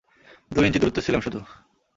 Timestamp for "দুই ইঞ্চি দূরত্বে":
0.51-1.05